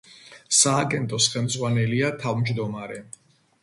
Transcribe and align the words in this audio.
სააგენტოს 0.59 1.29
ხელმძღვანელია 1.35 2.13
თავმჯდომარე. 2.27 3.03